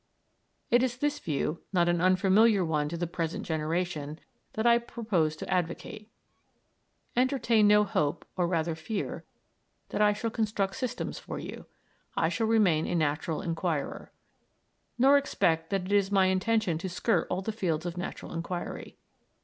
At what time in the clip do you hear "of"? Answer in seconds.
17.85-17.95